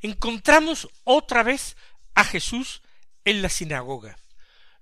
Encontramos 0.00 0.88
otra 1.04 1.42
vez 1.42 1.76
a 2.14 2.24
Jesús 2.24 2.82
en 3.24 3.42
la 3.42 3.48
sinagoga. 3.48 4.16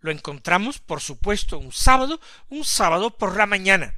Lo 0.01 0.11
encontramos, 0.11 0.79
por 0.79 1.01
supuesto, 1.01 1.59
un 1.59 1.73
sábado, 1.73 2.21
un 2.49 2.65
sábado 2.65 3.17
por 3.17 3.37
la 3.37 3.47
mañana. 3.47 3.95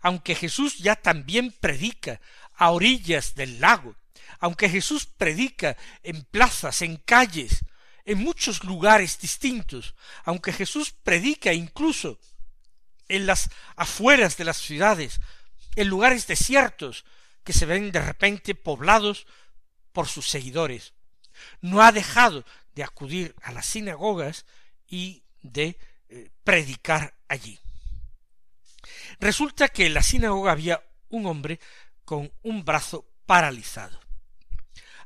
Aunque 0.00 0.34
Jesús 0.34 0.78
ya 0.78 0.96
también 0.96 1.52
predica 1.52 2.20
a 2.54 2.70
orillas 2.70 3.34
del 3.34 3.60
lago, 3.60 3.96
aunque 4.38 4.68
Jesús 4.68 5.06
predica 5.06 5.76
en 6.02 6.24
plazas, 6.24 6.82
en 6.82 6.96
calles, 6.96 7.64
en 8.04 8.18
muchos 8.18 8.64
lugares 8.64 9.18
distintos, 9.20 9.94
aunque 10.24 10.52
Jesús 10.52 10.92
predica 11.02 11.52
incluso 11.52 12.18
en 13.08 13.26
las 13.26 13.50
afueras 13.76 14.36
de 14.36 14.44
las 14.44 14.56
ciudades, 14.56 15.20
en 15.76 15.88
lugares 15.88 16.26
desiertos 16.26 17.04
que 17.44 17.52
se 17.52 17.66
ven 17.66 17.92
de 17.92 18.00
repente 18.00 18.54
poblados 18.54 19.26
por 19.92 20.08
sus 20.08 20.28
seguidores. 20.28 20.94
No 21.60 21.82
ha 21.82 21.92
dejado 21.92 22.44
de 22.74 22.84
acudir 22.84 23.34
a 23.42 23.52
las 23.52 23.66
sinagogas 23.66 24.46
y 24.86 25.22
de 25.42 25.78
eh, 26.08 26.30
predicar 26.44 27.14
allí. 27.28 27.58
Resulta 29.18 29.68
que 29.68 29.86
en 29.86 29.94
la 29.94 30.02
sinagoga 30.02 30.52
había 30.52 30.82
un 31.08 31.26
hombre 31.26 31.60
con 32.04 32.32
un 32.42 32.64
brazo 32.64 33.06
paralizado. 33.26 34.01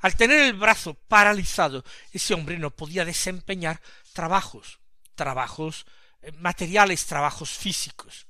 Al 0.07 0.15
tener 0.15 0.39
el 0.39 0.53
brazo 0.53 0.95
paralizado, 0.95 1.85
ese 2.13 2.33
hombre 2.33 2.61
no 2.61 2.71
podía 2.71 3.05
desempeñar 3.05 3.81
trabajos, 4.13 4.79
trabajos 5.17 5.85
materiales 6.39 7.07
trabajos 7.07 7.51
físicos. 7.51 8.29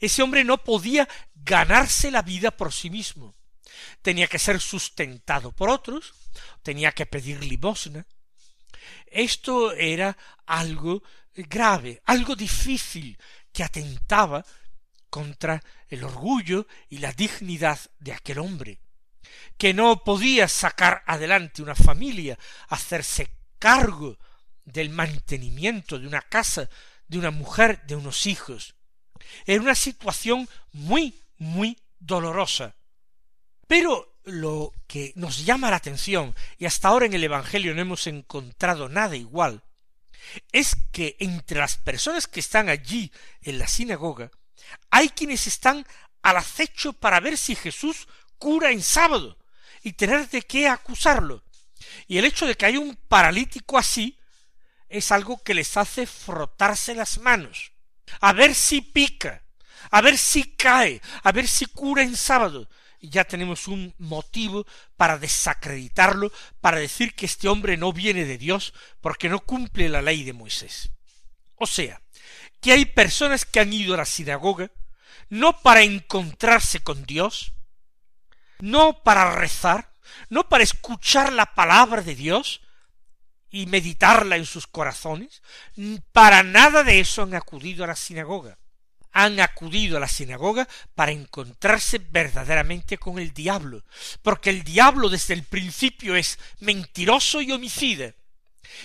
Ese 0.00 0.24
hombre 0.24 0.42
no 0.42 0.58
podía 0.64 1.08
ganarse 1.36 2.10
la 2.10 2.22
vida 2.22 2.50
por 2.50 2.72
sí 2.72 2.90
mismo. 2.90 3.36
Tenía 4.02 4.26
que 4.26 4.40
ser 4.40 4.60
sustentado 4.60 5.52
por 5.52 5.70
otros, 5.70 6.14
tenía 6.64 6.90
que 6.90 7.06
pedir 7.06 7.44
limosna. 7.44 8.04
Esto 9.06 9.70
era 9.70 10.18
algo 10.46 11.00
grave, 11.32 12.02
algo 12.06 12.34
difícil 12.34 13.16
que 13.52 13.62
atentaba 13.62 14.44
contra 15.10 15.62
el 15.88 16.02
orgullo 16.02 16.66
y 16.88 16.98
la 16.98 17.12
dignidad 17.12 17.78
de 18.00 18.14
aquel 18.14 18.40
hombre, 18.40 18.80
que 19.56 19.74
no 19.74 20.04
podía 20.04 20.48
sacar 20.48 21.02
adelante 21.06 21.62
una 21.62 21.74
familia, 21.74 22.38
hacerse 22.68 23.30
cargo 23.58 24.18
del 24.64 24.90
mantenimiento 24.90 25.98
de 25.98 26.06
una 26.06 26.22
casa, 26.22 26.68
de 27.08 27.18
una 27.18 27.30
mujer, 27.30 27.82
de 27.86 27.96
unos 27.96 28.26
hijos. 28.26 28.74
Era 29.46 29.62
una 29.62 29.74
situación 29.74 30.48
muy, 30.72 31.20
muy 31.38 31.78
dolorosa. 31.98 32.74
Pero 33.66 34.18
lo 34.24 34.72
que 34.86 35.12
nos 35.16 35.44
llama 35.44 35.70
la 35.70 35.76
atención, 35.76 36.34
y 36.58 36.66
hasta 36.66 36.88
ahora 36.88 37.06
en 37.06 37.14
el 37.14 37.24
Evangelio 37.24 37.74
no 37.74 37.80
hemos 37.80 38.06
encontrado 38.06 38.88
nada 38.88 39.16
igual, 39.16 39.62
es 40.52 40.76
que 40.92 41.16
entre 41.18 41.58
las 41.58 41.76
personas 41.76 42.26
que 42.26 42.40
están 42.40 42.68
allí 42.68 43.12
en 43.42 43.58
la 43.58 43.68
sinagoga, 43.68 44.30
hay 44.90 45.10
quienes 45.10 45.46
están 45.46 45.86
al 46.22 46.38
acecho 46.38 46.94
para 46.94 47.20
ver 47.20 47.36
si 47.36 47.54
Jesús 47.54 48.08
cura 48.38 48.70
en 48.70 48.82
sábado 48.82 49.38
y 49.82 49.92
tener 49.92 50.28
de 50.28 50.42
qué 50.42 50.68
acusarlo. 50.68 51.44
Y 52.06 52.18
el 52.18 52.24
hecho 52.24 52.46
de 52.46 52.54
que 52.54 52.66
haya 52.66 52.80
un 52.80 52.96
paralítico 52.96 53.78
así 53.78 54.18
es 54.88 55.12
algo 55.12 55.42
que 55.42 55.54
les 55.54 55.76
hace 55.76 56.06
frotarse 56.06 56.94
las 56.94 57.18
manos, 57.18 57.72
a 58.20 58.32
ver 58.32 58.54
si 58.54 58.80
pica, 58.80 59.42
a 59.90 60.00
ver 60.00 60.18
si 60.18 60.54
cae, 60.54 61.00
a 61.22 61.32
ver 61.32 61.48
si 61.48 61.66
cura 61.66 62.02
en 62.02 62.16
sábado. 62.16 62.68
Y 63.00 63.10
ya 63.10 63.24
tenemos 63.24 63.68
un 63.68 63.94
motivo 63.98 64.66
para 64.96 65.18
desacreditarlo, 65.18 66.32
para 66.60 66.78
decir 66.78 67.14
que 67.14 67.26
este 67.26 67.48
hombre 67.48 67.76
no 67.76 67.92
viene 67.92 68.24
de 68.24 68.38
Dios 68.38 68.72
porque 69.02 69.28
no 69.28 69.40
cumple 69.40 69.90
la 69.90 70.00
ley 70.00 70.24
de 70.24 70.32
Moisés. 70.32 70.90
O 71.56 71.66
sea, 71.66 72.00
que 72.60 72.72
hay 72.72 72.86
personas 72.86 73.44
que 73.44 73.60
han 73.60 73.72
ido 73.72 73.94
a 73.94 73.98
la 73.98 74.06
sinagoga 74.06 74.70
no 75.28 75.60
para 75.60 75.82
encontrarse 75.82 76.80
con 76.80 77.04
Dios, 77.04 77.53
no 78.60 79.02
para 79.02 79.34
rezar, 79.34 79.90
no 80.28 80.48
para 80.48 80.64
escuchar 80.64 81.32
la 81.32 81.54
palabra 81.54 82.02
de 82.02 82.14
Dios, 82.14 82.60
y 83.54 83.66
meditarla 83.66 84.36
en 84.36 84.46
sus 84.46 84.66
corazones, 84.66 85.40
para 86.10 86.42
nada 86.42 86.82
de 86.82 86.98
eso 86.98 87.22
han 87.22 87.36
acudido 87.36 87.84
a 87.84 87.86
la 87.86 87.94
sinagoga. 87.94 88.58
Han 89.12 89.38
acudido 89.38 89.96
a 89.96 90.00
la 90.00 90.08
sinagoga 90.08 90.66
para 90.96 91.12
encontrarse 91.12 91.98
verdaderamente 91.98 92.98
con 92.98 93.20
el 93.20 93.32
diablo, 93.32 93.84
porque 94.22 94.50
el 94.50 94.64
diablo 94.64 95.08
desde 95.08 95.34
el 95.34 95.44
principio 95.44 96.16
es 96.16 96.36
mentiroso 96.58 97.40
y 97.42 97.52
homicida. 97.52 98.12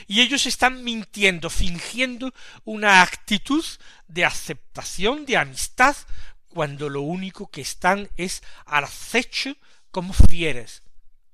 Y 0.06 0.22
ellos 0.22 0.46
están 0.46 0.84
mintiendo, 0.84 1.50
fingiendo 1.50 2.32
una 2.64 3.02
actitud 3.02 3.66
de 4.08 4.24
aceptación, 4.24 5.26
de 5.26 5.38
amistad, 5.38 5.96
cuando 6.50 6.90
lo 6.90 7.02
único 7.02 7.50
que 7.50 7.62
están 7.62 8.10
es 8.18 8.44
al 8.66 8.84
acecho 8.84 9.56
como 9.92 10.14
fieras, 10.14 10.84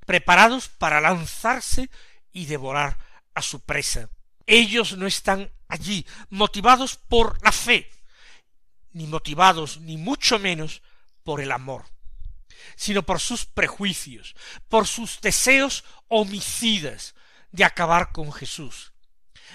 preparados 0.06 0.68
para 0.68 1.02
lanzarse 1.02 1.90
y 2.32 2.46
devorar 2.46 2.98
a 3.34 3.42
su 3.42 3.62
presa. 3.62 4.10
Ellos 4.46 4.98
no 4.98 5.08
están 5.08 5.52
allí 5.68 6.06
motivados 6.30 6.98
por 6.98 7.44
la 7.44 7.52
fe, 7.52 7.90
ni 8.92 9.08
motivados 9.08 9.80
ni 9.80 9.98
mucho 9.98 10.38
menos 10.40 10.82
por 11.24 11.42
el 11.42 11.52
amor, 11.52 11.86
sino 12.76 13.04
por 13.04 13.20
sus 13.20 13.46
prejuicios, 13.46 14.36
por 14.70 14.88
sus 14.88 15.20
deseos 15.22 15.84
homicidas 16.08 17.16
de 17.52 17.64
acabar 17.64 18.12
con 18.12 18.32
Jesús, 18.32 18.94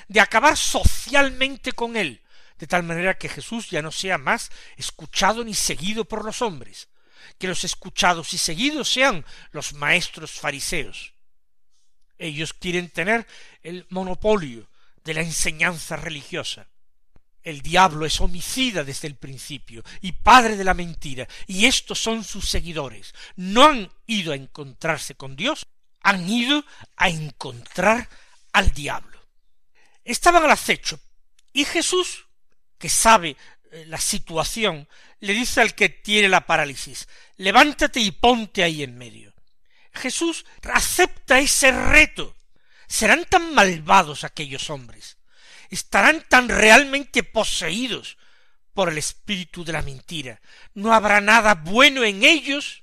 de 0.08 0.20
acabar 0.20 0.56
socialmente 0.56 1.72
con 1.72 1.96
él, 1.96 2.22
de 2.60 2.66
tal 2.66 2.84
manera 2.84 3.18
que 3.18 3.28
Jesús 3.28 3.70
ya 3.70 3.82
no 3.82 3.90
sea 3.90 4.18
más 4.18 4.50
escuchado 4.76 5.42
ni 5.42 5.54
seguido 5.54 6.04
por 6.04 6.24
los 6.24 6.42
hombres, 6.42 6.88
que 7.38 7.48
los 7.48 7.64
escuchados 7.64 8.32
y 8.34 8.38
seguidos 8.38 8.92
sean 8.92 9.24
los 9.50 9.72
maestros 9.72 10.30
fariseos, 10.32 11.14
ellos 12.20 12.52
quieren 12.52 12.90
tener 12.90 13.26
el 13.62 13.86
monopolio 13.88 14.68
de 15.02 15.14
la 15.14 15.22
enseñanza 15.22 15.96
religiosa. 15.96 16.68
El 17.42 17.62
diablo 17.62 18.04
es 18.04 18.20
homicida 18.20 18.84
desde 18.84 19.08
el 19.08 19.16
principio 19.16 19.82
y 20.02 20.12
padre 20.12 20.56
de 20.56 20.64
la 20.64 20.74
mentira, 20.74 21.26
y 21.46 21.64
estos 21.64 21.98
son 21.98 22.22
sus 22.22 22.48
seguidores. 22.48 23.14
No 23.36 23.64
han 23.64 23.90
ido 24.06 24.32
a 24.32 24.36
encontrarse 24.36 25.14
con 25.14 25.34
Dios, 25.34 25.66
han 26.02 26.28
ido 26.28 26.62
a 26.96 27.08
encontrar 27.08 28.10
al 28.52 28.70
diablo. 28.72 29.18
Estaban 30.04 30.44
al 30.44 30.50
acecho, 30.50 31.00
y 31.54 31.64
Jesús, 31.64 32.26
que 32.80 32.88
sabe 32.88 33.36
eh, 33.70 33.84
la 33.86 33.98
situación, 33.98 34.88
le 35.20 35.34
dice 35.34 35.60
al 35.60 35.76
que 35.76 35.90
tiene 35.90 36.28
la 36.28 36.46
parálisis, 36.46 37.06
levántate 37.36 38.00
y 38.00 38.10
ponte 38.10 38.64
ahí 38.64 38.82
en 38.82 38.98
medio. 38.98 39.32
Jesús 39.92 40.46
acepta 40.72 41.38
ese 41.38 41.70
reto. 41.70 42.34
¿Serán 42.88 43.24
tan 43.26 43.54
malvados 43.54 44.24
aquellos 44.24 44.70
hombres? 44.70 45.18
¿Estarán 45.68 46.24
tan 46.28 46.48
realmente 46.48 47.22
poseídos 47.22 48.16
por 48.72 48.88
el 48.88 48.98
espíritu 48.98 49.62
de 49.62 49.72
la 49.72 49.82
mentira? 49.82 50.40
¿No 50.74 50.92
habrá 50.92 51.20
nada 51.20 51.54
bueno 51.54 52.02
en 52.02 52.24
ellos? 52.24 52.82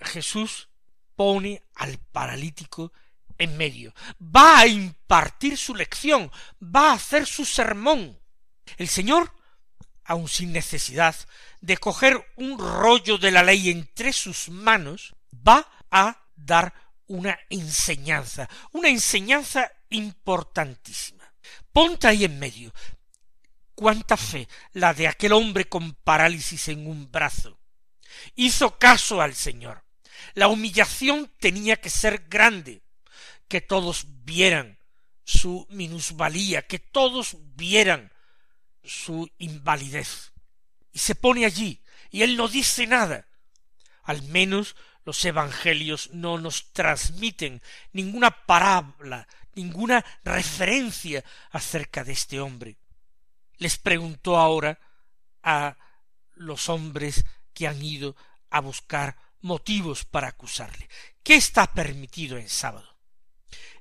Jesús 0.00 0.68
pone 1.14 1.62
al 1.74 1.98
paralítico 1.98 2.92
en 3.38 3.56
medio. 3.56 3.94
Va 4.20 4.60
a 4.60 4.66
impartir 4.66 5.56
su 5.56 5.74
lección, 5.74 6.30
va 6.62 6.90
a 6.90 6.94
hacer 6.94 7.26
su 7.26 7.44
sermón. 7.44 8.19
El 8.76 8.88
Señor, 8.88 9.32
aun 10.04 10.28
sin 10.28 10.52
necesidad 10.52 11.14
de 11.60 11.76
coger 11.76 12.32
un 12.36 12.58
rollo 12.58 13.18
de 13.18 13.30
la 13.30 13.42
ley 13.42 13.70
entre 13.70 14.12
sus 14.12 14.48
manos, 14.48 15.14
va 15.32 15.66
a 15.90 16.26
dar 16.36 16.72
una 17.06 17.38
enseñanza, 17.48 18.48
una 18.72 18.88
enseñanza 18.88 19.70
importantísima. 19.90 21.32
Ponte 21.72 22.06
ahí 22.06 22.24
en 22.24 22.38
medio. 22.38 22.72
Cuánta 23.74 24.16
fe 24.16 24.48
la 24.72 24.94
de 24.94 25.08
aquel 25.08 25.32
hombre 25.32 25.68
con 25.68 25.94
parálisis 25.94 26.68
en 26.68 26.86
un 26.86 27.10
brazo. 27.10 27.58
Hizo 28.34 28.78
caso 28.78 29.20
al 29.20 29.34
Señor. 29.34 29.84
La 30.34 30.48
humillación 30.48 31.32
tenía 31.38 31.76
que 31.76 31.90
ser 31.90 32.26
grande, 32.28 32.82
que 33.48 33.60
todos 33.60 34.04
vieran 34.24 34.78
su 35.24 35.66
minusvalía, 35.70 36.62
que 36.66 36.78
todos 36.78 37.36
vieran 37.56 38.12
su 38.82 39.30
invalidez. 39.38 40.32
Y 40.92 40.98
se 40.98 41.14
pone 41.14 41.44
allí, 41.44 41.82
y 42.10 42.22
él 42.22 42.36
no 42.36 42.48
dice 42.48 42.86
nada. 42.86 43.26
Al 44.02 44.22
menos 44.22 44.76
los 45.04 45.24
evangelios 45.24 46.10
no 46.12 46.38
nos 46.38 46.72
transmiten 46.72 47.62
ninguna 47.92 48.30
parábola, 48.30 49.26
ninguna 49.54 50.04
referencia 50.24 51.24
acerca 51.50 52.04
de 52.04 52.12
este 52.12 52.40
hombre. 52.40 52.76
Les 53.58 53.78
preguntó 53.78 54.36
ahora 54.36 54.78
a 55.42 55.76
los 56.34 56.68
hombres 56.68 57.24
que 57.52 57.68
han 57.68 57.82
ido 57.82 58.16
a 58.50 58.60
buscar 58.60 59.16
motivos 59.40 60.04
para 60.04 60.28
acusarle. 60.28 60.88
¿Qué 61.22 61.34
está 61.34 61.72
permitido 61.72 62.36
en 62.38 62.48
sábado? 62.48 62.89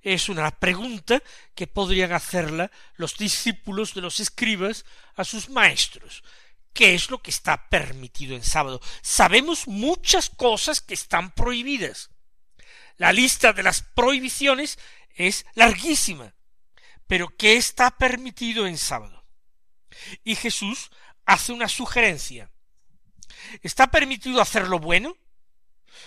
Es 0.01 0.29
una 0.29 0.51
pregunta 0.51 1.21
que 1.55 1.67
podrían 1.67 2.13
hacerla 2.13 2.71
los 2.95 3.17
discípulos 3.17 3.93
de 3.93 4.01
los 4.01 4.19
escribas 4.19 4.85
a 5.15 5.23
sus 5.23 5.49
maestros, 5.49 6.23
qué 6.73 6.95
es 6.95 7.09
lo 7.09 7.21
que 7.21 7.31
está 7.31 7.69
permitido 7.69 8.35
en 8.35 8.43
sábado. 8.43 8.79
Sabemos 9.01 9.67
muchas 9.67 10.29
cosas 10.29 10.81
que 10.81 10.93
están 10.93 11.31
prohibidas. 11.31 12.09
La 12.97 13.11
lista 13.11 13.53
de 13.53 13.63
las 13.63 13.81
prohibiciones 13.81 14.79
es 15.15 15.45
larguísima. 15.53 16.33
Pero 17.07 17.35
¿qué 17.37 17.57
está 17.57 17.91
permitido 17.91 18.67
en 18.67 18.77
sábado? 18.77 19.25
Y 20.23 20.35
Jesús 20.35 20.91
hace 21.25 21.51
una 21.51 21.67
sugerencia. 21.67 22.51
¿Está 23.61 23.87
permitido 23.87 24.41
hacer 24.41 24.67
lo 24.67 24.79
bueno 24.79 25.17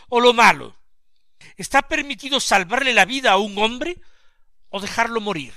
o 0.08 0.20
lo 0.20 0.32
malo? 0.32 0.76
¿Está 1.56 1.82
permitido 1.82 2.40
salvarle 2.40 2.94
la 2.94 3.04
vida 3.04 3.32
a 3.32 3.38
un 3.38 3.56
hombre 3.58 4.00
o 4.68 4.80
dejarlo 4.80 5.20
morir? 5.20 5.54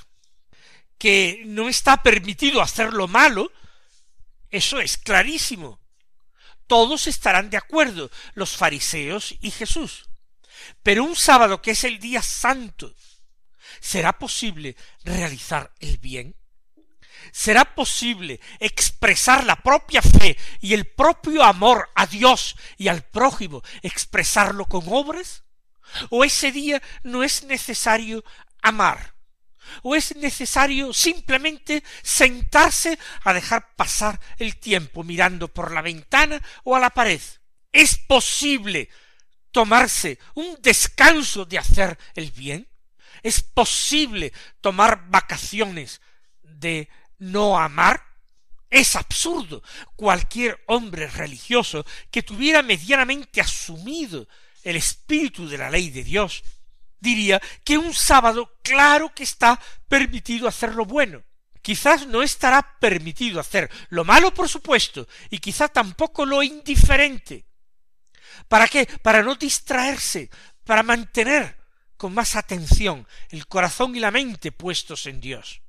Que 0.98 1.44
no 1.46 1.70
está 1.70 2.04
permitido 2.04 2.62
hacer 2.62 2.94
lo 2.94 3.08
malo 3.08 3.52
eso 4.56 4.80
es 4.80 4.98
clarísimo. 4.98 5.82
Todos 6.66 7.08
estarán 7.08 7.50
de 7.50 7.58
acuerdo, 7.58 8.10
los 8.36 8.56
fariseos 8.56 9.36
y 9.42 9.52
Jesús. 9.52 10.10
Pero 10.82 11.04
un 11.04 11.16
sábado 11.16 11.62
que 11.62 11.72
es 11.72 11.84
el 11.84 12.00
día 12.00 12.22
santo, 12.22 12.96
¿será 13.82 14.18
posible 14.18 14.78
realizar 15.04 15.74
el 15.80 15.98
bien? 15.98 16.38
¿Será 17.34 17.76
posible 17.76 18.40
expresar 18.60 19.44
la 19.44 19.58
propia 19.58 20.02
fe 20.02 20.38
y 20.62 20.74
el 20.74 20.88
propio 20.88 21.44
amor 21.44 21.90
a 21.94 22.06
Dios 22.06 22.56
y 22.78 22.88
al 22.88 23.04
prójimo, 23.04 23.62
expresarlo 23.82 24.68
con 24.68 24.86
obras? 24.88 25.44
¿O 26.10 26.24
ese 26.24 26.52
día 26.52 26.82
no 27.04 27.24
es 27.24 27.44
necesario 27.44 28.24
amar? 28.62 29.16
¿O 29.82 29.96
es 29.96 30.16
necesario 30.16 30.94
simplemente 30.94 31.84
sentarse 32.02 32.98
a 33.24 33.34
dejar 33.34 33.76
pasar 33.76 34.20
el 34.38 34.58
tiempo 34.58 35.04
mirando 35.04 35.48
por 35.48 35.72
la 35.72 35.82
ventana 35.82 36.42
o 36.64 36.76
a 36.76 36.80
la 36.80 36.90
pared? 36.90 37.22
¿Es 37.72 37.98
posible 37.98 38.90
tomarse 39.52 40.20
un 40.36 40.58
descanso 40.62 41.46
de 41.46 41.58
hacer 41.58 41.98
el 42.14 42.32
bien? 42.32 42.68
¿Es 43.24 43.42
posible 43.42 44.34
tomar 44.62 45.10
vacaciones 45.10 46.02
de 46.44 46.90
no 47.18 47.58
amar? 47.58 48.04
Es 48.70 48.96
absurdo. 48.96 49.64
Cualquier 49.96 50.64
hombre 50.68 51.08
religioso 51.08 51.86
que 52.12 52.24
tuviera 52.24 52.62
medianamente 52.62 53.42
asumido 53.42 54.28
el 54.66 54.76
espíritu 54.76 55.48
de 55.48 55.60
la 55.60 55.70
ley 55.70 55.92
de 55.92 56.04
Dios 56.04 56.44
diría 57.00 57.42
que 57.64 57.78
un 57.78 57.94
sábado 57.94 58.58
claro 58.64 59.14
que 59.14 59.24
está 59.24 59.62
permitido 59.88 60.48
hacer 60.48 60.74
lo 60.74 60.86
bueno. 60.86 61.24
Quizás 61.62 62.08
no 62.08 62.22
estará 62.22 62.78
permitido 62.80 63.40
hacer 63.40 63.72
lo 63.90 64.04
malo, 64.04 64.34
por 64.34 64.50
supuesto, 64.50 65.08
y 65.30 65.38
quizá 65.38 65.68
tampoco 65.68 66.26
lo 66.26 66.44
indiferente. 66.44 67.46
¿Para 68.48 68.68
qué? 68.68 68.88
Para 69.02 69.22
no 69.22 69.36
distraerse, 69.36 70.30
para 70.64 70.84
mantener 70.84 71.58
con 71.96 72.14
más 72.14 72.36
atención 72.36 73.08
el 73.30 73.48
corazón 73.48 73.96
y 73.96 74.00
la 74.00 74.12
mente 74.12 74.52
puestos 74.52 75.06
en 75.06 75.22
Dios. 75.22 75.62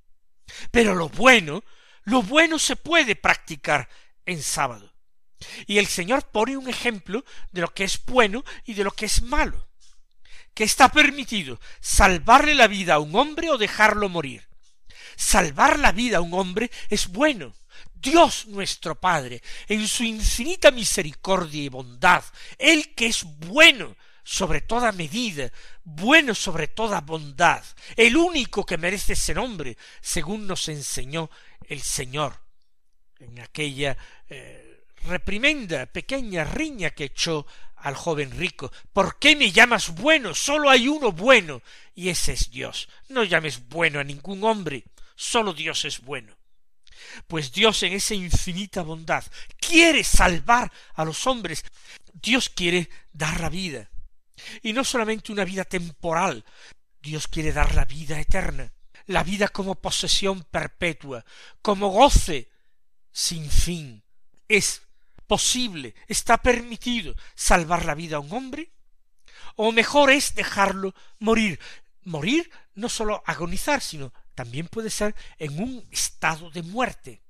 Pero 0.71 0.95
lo 0.95 1.09
bueno, 1.11 1.63
lo 2.05 2.23
bueno 2.23 2.59
se 2.59 2.77
puede 2.77 3.15
practicar 3.15 3.89
en 4.25 4.43
sábado. 4.43 4.96
Y 5.67 5.79
el 5.79 5.87
Señor 5.87 6.25
pone 6.31 6.57
un 6.57 6.69
ejemplo 6.69 7.25
de 7.53 7.61
lo 7.61 7.73
que 7.73 7.85
es 7.85 8.05
bueno 8.05 8.45
y 8.65 8.75
de 8.75 8.85
lo 8.85 8.91
que 8.91 9.07
es 9.07 9.23
malo. 9.23 9.69
Que 10.55 10.65
está 10.65 10.91
permitido 10.91 11.61
salvarle 11.81 12.55
la 12.55 12.67
vida 12.67 12.95
a 12.95 12.99
un 12.99 13.15
hombre 13.15 13.51
o 13.51 13.59
dejarlo 13.59 14.09
morir. 14.09 14.49
Salvar 15.17 15.79
la 15.79 15.93
vida 15.93 16.19
a 16.19 16.23
un 16.23 16.35
hombre 16.35 16.71
es 16.89 17.09
bueno. 17.09 17.55
Dios 17.95 18.47
nuestro 18.47 18.99
Padre, 18.99 19.43
en 19.69 19.87
su 19.89 20.05
infinita 20.05 20.71
misericordia 20.71 21.63
y 21.63 21.69
bondad, 21.69 22.23
Él 22.59 22.95
que 22.95 23.07
es 23.07 23.25
bueno 23.25 23.97
sobre 24.23 24.61
toda 24.61 24.93
medida, 24.93 25.51
bueno 25.85 26.35
sobre 26.35 26.69
toda 26.69 27.01
bondad, 27.01 27.65
el 27.97 28.17
único 28.17 28.65
que 28.65 28.77
merece 28.77 29.15
ese 29.15 29.35
nombre, 29.35 29.77
según 30.01 30.47
nos 30.47 30.69
enseñó 30.69 31.31
el 31.69 31.81
Señor 31.81 32.39
en 33.19 33.41
aquella 33.41 33.97
eh, 34.29 34.76
reprimenda, 35.07 35.87
pequeña 35.87 36.45
riña 36.45 36.91
que 36.91 37.05
echó 37.05 37.47
al 37.77 37.95
joven 37.95 38.31
rico. 38.33 38.73
¿Por 38.93 39.19
qué 39.19 39.37
me 39.37 39.53
llamas 39.53 39.95
bueno? 39.95 40.35
Solo 40.35 40.71
hay 40.71 40.89
uno 40.89 41.13
bueno, 41.13 41.63
y 41.95 42.09
ese 42.09 42.33
es 42.33 42.51
Dios. 42.51 42.89
No 43.09 43.25
llames 43.25 43.69
bueno 43.69 44.01
a 44.01 44.05
ningún 44.05 44.43
hombre, 44.45 44.85
solo 45.15 45.53
Dios 45.53 45.85
es 45.85 46.01
bueno. 46.01 46.37
Pues 47.27 47.53
Dios 47.53 47.83
en 47.83 47.93
esa 47.93 48.15
infinita 48.15 48.83
bondad 48.83 49.25
quiere 49.59 50.05
salvar 50.05 50.71
a 50.95 51.05
los 51.05 51.27
hombres. 51.27 51.65
Dios 52.13 52.49
quiere 52.49 52.89
dar 53.13 53.41
la 53.41 53.49
vida. 53.49 53.91
Y 54.63 54.73
no 54.73 54.85
solamente 54.85 55.33
una 55.33 55.45
vida 55.45 55.65
temporal, 55.65 56.45
Dios 57.01 57.29
quiere 57.29 57.53
dar 57.53 57.75
la 57.75 57.85
vida 57.85 58.21
eterna, 58.21 58.73
la 59.07 59.23
vida 59.23 59.49
como 59.49 59.81
posesión 59.81 60.43
perpetua, 60.43 61.25
como 61.63 61.89
goce 61.89 62.51
sin 63.13 63.49
fin. 63.51 64.03
¿Es 64.49 64.83
posible, 65.27 65.95
está 66.09 66.39
permitido 66.39 67.15
salvar 67.35 67.85
la 67.85 67.95
vida 67.95 68.17
a 68.17 68.21
un 68.21 68.33
hombre? 68.33 68.73
¿O 69.57 69.73
mejor 69.73 70.11
es 70.11 70.35
dejarlo 70.35 70.95
morir? 71.19 71.59
Morir 72.03 72.51
no 72.75 72.89
sólo 72.89 73.23
agonizar, 73.27 73.81
sino 73.81 74.13
también 74.35 74.69
puede 74.69 74.91
ser 74.91 75.15
en 75.39 75.61
un 75.61 75.89
estado 75.91 76.51
de 76.51 76.63
muerte. 76.63 77.23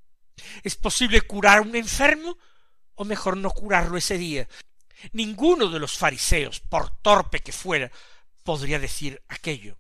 ¿Es 0.63 0.77
posible 0.77 1.21
curar 1.23 1.59
a 1.59 1.63
un 1.63 1.75
enfermo? 1.77 2.37
¿O 2.95 3.05
mejor 3.05 3.37
no 3.37 3.51
curarlo 3.51 3.97
ese 3.97 4.19
día? 4.19 4.49
Ninguno 5.13 5.69
de 5.69 5.79
los 5.79 5.97
fariseos, 5.97 6.61
por 6.61 6.91
torpe 7.01 7.41
que 7.41 7.53
fuera, 7.53 7.91
podría 8.43 8.79
decir 8.79 9.23
aquello. 9.29 9.79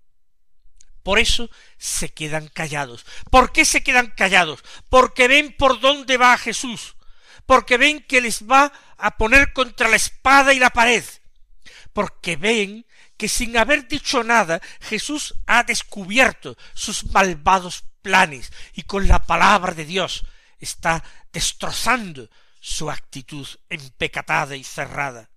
Por 1.02 1.18
eso 1.18 1.48
se 1.78 2.12
quedan 2.12 2.48
callados. 2.48 3.06
¿Por 3.30 3.52
qué 3.52 3.64
se 3.64 3.82
quedan 3.82 4.08
callados? 4.16 4.62
Porque 4.88 5.28
ven 5.28 5.54
por 5.56 5.80
dónde 5.80 6.16
va 6.16 6.36
Jesús, 6.36 6.95
porque 7.46 7.78
ven 7.78 8.00
que 8.00 8.20
les 8.20 8.42
va 8.42 8.72
a 8.98 9.16
poner 9.16 9.52
contra 9.52 9.88
la 9.88 9.96
espada 9.96 10.52
y 10.52 10.58
la 10.58 10.70
pared, 10.70 11.04
porque 11.92 12.36
ven 12.36 12.86
que 13.16 13.28
sin 13.28 13.56
haber 13.56 13.88
dicho 13.88 14.22
nada 14.22 14.60
Jesús 14.80 15.34
ha 15.46 15.62
descubierto 15.62 16.56
sus 16.74 17.04
malvados 17.06 17.84
planes 18.02 18.52
y 18.74 18.82
con 18.82 19.08
la 19.08 19.24
palabra 19.24 19.72
de 19.72 19.84
Dios 19.84 20.24
está 20.58 21.02
destrozando 21.32 22.28
su 22.60 22.90
actitud 22.90 23.46
empecatada 23.68 24.56
y 24.56 24.64
cerrada. 24.64 25.30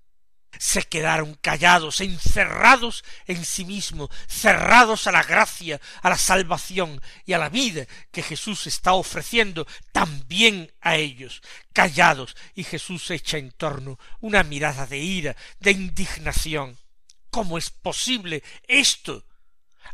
Se 0.58 0.84
quedaron 0.84 1.36
callados, 1.36 2.02
encerrados 2.02 3.04
en 3.28 3.46
sí 3.46 3.64
mismos, 3.66 4.10
cerrados 4.28 5.08
a 5.08 5.12
la 5.12 5.24
gracia, 5.24 5.80
a 6.02 6.10
la 6.10 6.18
salvación 6.18 7.02
y 7.26 7.34
a 7.34 7.38
la 7.38 7.50
vida 7.50 7.86
que 8.12 8.24
Jesús 8.24 8.68
está 8.68 8.94
ofreciendo 8.94 9.68
también 9.92 10.72
a 10.82 10.96
ellos, 10.96 11.42
callados, 11.72 12.36
y 12.56 12.64
Jesús 12.64 13.10
echa 13.12 13.38
en 13.38 13.52
torno 13.52 14.00
una 14.20 14.44
mirada 14.44 14.86
de 14.86 14.98
ira, 14.98 15.36
de 15.60 15.72
indignación. 15.72 16.78
¿Cómo 17.30 17.58
es 17.58 17.70
posible 17.70 18.44
esto? 18.68 19.24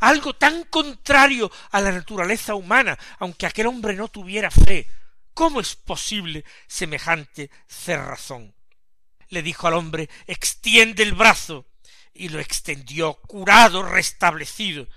Algo 0.00 0.34
tan 0.34 0.64
contrario 0.64 1.50
a 1.70 1.80
la 1.80 1.92
naturaleza 1.92 2.54
humana, 2.54 2.98
aunque 3.18 3.46
aquel 3.46 3.66
hombre 3.66 3.94
no 3.94 4.08
tuviera 4.08 4.50
fe, 4.50 4.88
¿Cómo 5.36 5.60
es 5.60 5.76
posible 5.76 6.46
semejante 6.66 7.50
cerrazón? 7.68 8.55
Le 9.28 9.42
dijo 9.42 9.66
al 9.66 9.74
hombre 9.74 10.08
extiende 10.26 11.02
el 11.02 11.14
brazo, 11.14 11.66
y 12.12 12.28
lo 12.28 12.40
extendió 12.40 13.14
curado, 13.14 13.82
restablecido. 13.82 14.88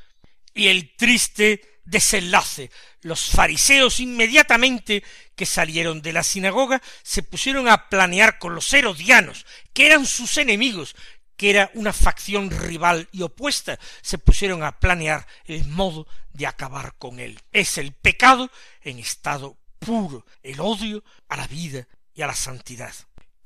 Y 0.54 0.68
el 0.68 0.96
triste 0.96 1.82
desenlace. 1.86 2.72
Los 3.02 3.30
fariseos 3.30 4.00
inmediatamente 4.00 5.04
que 5.36 5.46
salieron 5.46 6.02
de 6.02 6.14
la 6.14 6.24
sinagoga 6.24 6.82
se 7.04 7.24
pusieron 7.24 7.68
a 7.68 7.90
planear 7.90 8.40
con 8.40 8.56
los 8.56 8.72
herodianos, 8.74 9.46
que 9.74 9.88
eran 9.88 10.06
sus 10.06 10.38
enemigos, 10.38 10.96
que 11.36 11.50
era 11.50 11.72
una 11.74 11.94
facción 11.94 12.52
rival 12.52 13.08
y 13.14 13.22
opuesta, 13.22 13.80
se 14.02 14.18
pusieron 14.18 14.62
a 14.62 14.80
planear 14.80 15.26
el 15.46 15.66
modo 15.66 16.06
de 16.34 16.46
acabar 16.46 16.96
con 16.98 17.20
él. 17.20 17.40
Es 17.52 17.78
el 17.78 17.94
pecado 17.94 18.52
en 18.82 19.00
estado 19.00 19.58
puro 19.80 20.26
el 20.44 20.60
odio 20.60 21.04
a 21.30 21.38
la 21.38 21.48
vida 21.48 21.88
y 22.14 22.22
a 22.22 22.28
la 22.28 22.36
santidad. 22.36 22.94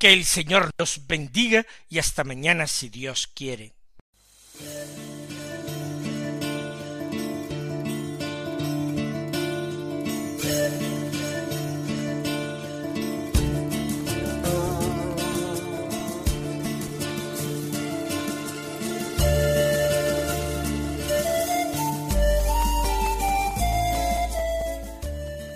Que 0.03 0.11
el 0.11 0.25
Señor 0.25 0.69
nos 0.77 1.07
bendiga 1.07 1.65
y 1.87 1.97
hasta 1.97 2.25
mañana 2.25 2.67
si 2.67 2.89
Dios 2.89 3.25
quiere. 3.25 3.71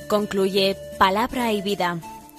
Concluye 0.08 0.78
Palabra 0.98 1.52
y 1.52 1.62
Vida, 1.62 2.00